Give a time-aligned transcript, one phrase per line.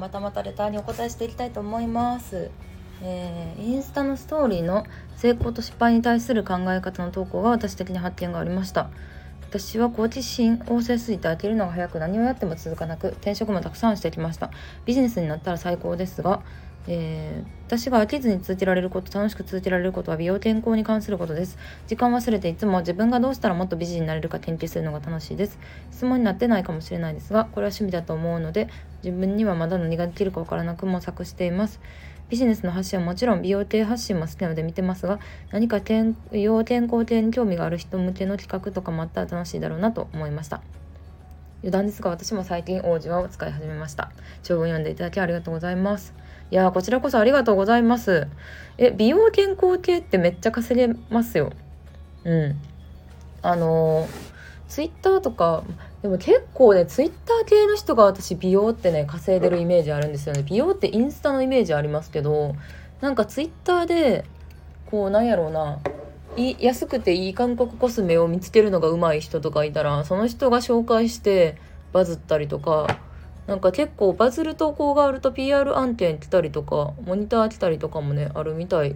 [0.00, 2.50] またまたレターにお答えしていきたいと思います。
[3.02, 4.84] えー、インスタのストーリーの
[5.16, 8.88] 成功と失敗に対する考え方の投稿が私的に発見がありました。
[9.42, 14.50] 私は好奇心旺盛すぎて飽きるのが早く何をやっても続かなく転職もたくさんしてきました。
[14.86, 16.40] ビジネスになったら最高ですが
[16.86, 21.58] えー、私が飽きずに続けられること楽しく続けられることは美容健康に関することです。
[21.86, 25.58] 時間忘れていつも自分がどうしたらもっと美人になれるか研究するのが楽しいです。
[25.90, 28.68] 質問になってないかもしれないですがこれは趣味だと思うので
[29.02, 31.80] 自分にはまだ何ができるかわからなく模索しています。
[32.28, 35.18] ビジネスの発信はもちろん美容系発信も好きなので見てますが
[35.50, 40.62] 何か健美容健康系に興味がある人向けの企画とかもあったら楽しいだろうなと思いました。
[41.62, 44.12] 余談ですが私も最近王子はを使い始めました。
[44.42, 46.14] 長文読んでいただきありがとうございます。
[46.50, 48.26] いやこちらこそありがとうございます。
[48.78, 51.52] え、美容健康系ってめっちゃ稼げますよ。
[52.24, 52.56] うん。
[53.42, 54.08] あの
[54.68, 55.64] ツイッターとか、
[56.02, 60.44] でも結構ね、ツイッター系の人が私美容ってね、稼いでるイメージあるんですよね。
[60.44, 62.54] 美容ってインスタのイメージありますけど、
[63.00, 64.24] なんかツイッターで、
[64.90, 65.78] こう、なんやろうな、
[66.36, 71.56] い安くていい韓国コスメを見つけるのが上手い人とかいたら、その人が紹介して
[71.92, 72.98] バズったりとか、
[73.50, 78.94] なんか結構バズる投稿があると PR 案件来たりとかモニター来たりとかもねあるみたい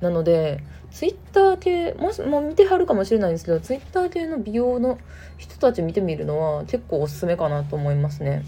[0.00, 0.62] なので
[0.92, 4.96] ツイッター系もしも見てはるかもしれないんですけどツイッター系の美容の
[5.38, 8.44] 人たち見てみるのは結構おすすめかなと思いますね。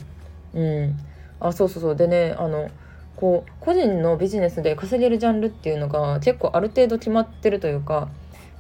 [0.55, 0.97] うん。
[1.41, 1.97] あそうそうそう。
[1.97, 2.71] でねあの
[3.17, 8.09] こう個人のビジネスで稼げるジャンルっていうのが結構ある程度決まってるというか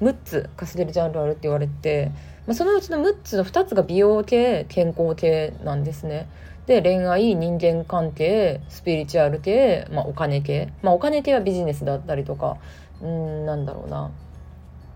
[0.00, 2.10] 6つ稼げるジャンルあるって言われて、
[2.48, 6.30] まあ、そのうちの6つの2つが美容系健康系なんですね。
[6.66, 12.56] で恋愛人間関係スピリチュアル系、まあ、お金系、まあ、お金系はビジネスだったりとか
[13.02, 14.10] うんなんだろうな、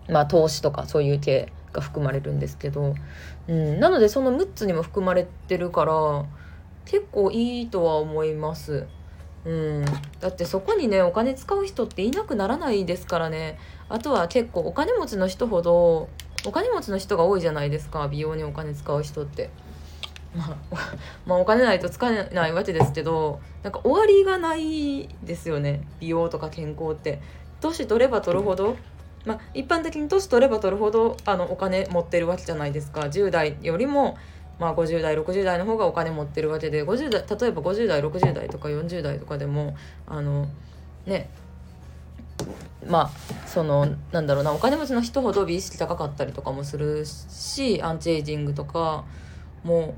[0.09, 2.95] まあ、投資とかそういう系が含まれるんですけど、
[3.49, 6.25] うん、なのでその6つにも含まれてるから
[6.87, 8.87] 結構いいとは思います。
[9.45, 9.85] うん、
[10.21, 13.59] だってそこにねお金使う人っていなくならないですからね。
[13.89, 16.09] あとは結構お金持ちの人ほど
[16.45, 18.09] お金持ちの人が多いじゃないですか。
[18.09, 19.51] 美容にお金使う人って。
[20.35, 20.57] まあ、
[21.27, 25.87] まあお金ないと使えないわけですけどなんか終わりがないですよね。
[26.01, 27.21] 美容とか健康って。
[27.61, 28.77] 年取れば取るほど、
[29.25, 33.03] まあ、一般的に年取れば取るほどあのお金持ってるわけじゃないですか。
[33.03, 34.19] 10代よりも、
[34.59, 39.77] まあ、50代60代の方がお金持ってるわけで50代例えば50代60代とか40代とかでも
[40.07, 40.49] あの
[41.07, 41.31] ね
[42.87, 49.05] まあそのなんだろうなお金持ちの人ほど美意識高かったりとかもするしアンチエイジングとか
[49.65, 49.95] も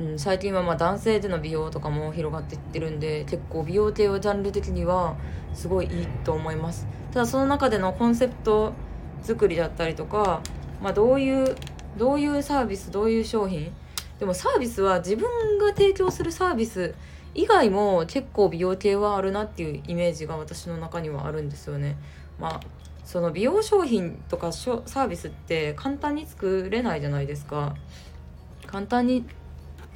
[0.00, 5.16] うん、最近はまあ男性での美容とかも広がっていってるんで結構美容系はジャンル的には
[5.54, 6.86] すごいいいと思います。
[7.12, 8.72] ただその中でのコンセプト
[9.22, 10.40] 作りだったりとか、
[10.82, 11.54] まあ、どういう
[11.96, 13.70] どういうサービスどういう商品
[14.18, 16.94] でもサービスは自分が提供するサービス
[17.34, 21.96] 以外も結構美容系はあるなっていうイメージが私の中にはあるんですよね。
[22.38, 22.60] まあ
[23.04, 27.74] その美容商品とかサービスって簡単に作れないじゃないですか。
[28.66, 29.24] 簡単に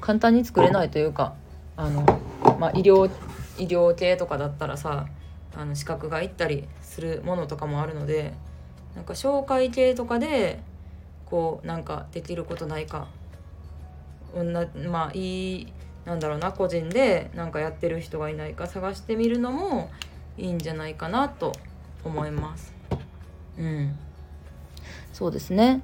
[0.00, 1.34] 簡単に作れないというか
[1.76, 2.04] あの、
[2.58, 3.10] まあ、医療
[3.58, 5.06] 医療系とかだったらさ
[5.54, 8.34] あの資格がいったりするものとかもあるので
[8.94, 10.60] なんか紹介系とかで
[11.26, 13.08] こうなんかできることないか
[14.34, 15.72] なまあいい
[16.06, 19.90] なんだろうな個人でなんかやってる人がいないか探してみるのも
[20.38, 21.52] いいんじゃないかなと
[22.04, 22.72] 思います。
[23.58, 23.98] うん、
[25.12, 25.82] そうですね。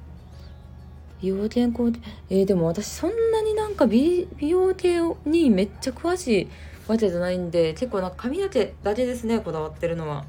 [1.20, 1.92] 美容健康
[2.30, 6.48] えー、でも私そんなになんか美容系にめっちゃ詳しい
[6.88, 10.24] わけじゃないんで結構なんか髪の毛だけですねこだわってるのは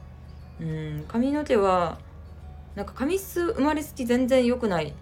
[0.61, 1.97] うん髪の毛は
[2.75, 4.93] なんか髪質生まれつき全然良くない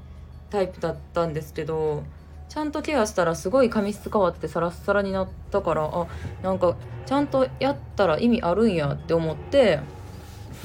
[0.50, 2.04] タイプだったんですけど
[2.52, 6.08] ちゃんとケアしたらすごい髪質変わってサラッサラになったからあ
[6.44, 6.76] なんか
[7.06, 9.80] ちゃんとやったら意味あるんやって思って、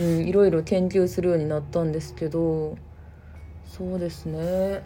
[0.01, 2.77] うん、いろいろ研究するようになったんですけど
[3.69, 4.83] そうですね。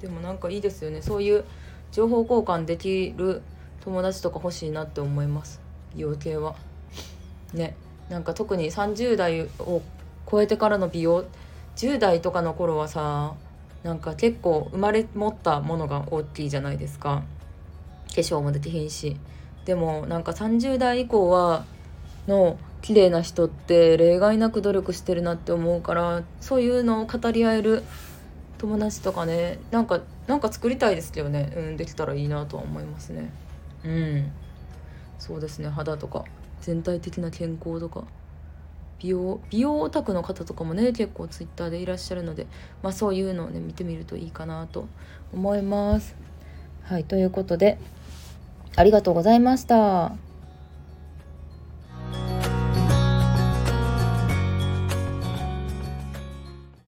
[0.00, 1.02] でもなんかいいですよね。
[1.02, 1.44] そういう
[1.90, 3.42] 情報交換できる
[3.80, 5.60] 友達とか欲しいなって思います。
[5.96, 6.54] 美容系は。
[7.54, 7.74] ね。
[8.08, 9.82] なんか特に30代を
[10.30, 11.24] 超えてからの美容
[11.74, 13.34] 10代とかの頃はさ
[13.82, 17.22] なんか結構生まれ持ったものが大きいじゃないですか。
[18.08, 19.16] 化粧もできひんし。
[19.64, 21.64] でもなんか30代以降は
[22.26, 27.82] の綺麗な人って例外なく努力してるなって思うからそういうのを語り合える
[28.58, 29.58] 友達とかね。
[29.70, 33.30] なんかなんか作りたいですけどね、うん、できたらいいなとは思いますね。
[33.84, 34.32] うん。
[35.18, 35.68] そうですね。
[35.68, 36.24] 肌とか
[36.60, 38.04] 全体的な健康とか。
[39.02, 42.46] 美容美容オタクの方とかもね結構ツイッターでいらっしゃるので
[42.82, 44.86] まあそういうのをね見てみるといいかなと
[45.32, 46.14] 思います
[46.82, 47.78] はいということで
[48.76, 50.29] ありがとうございました。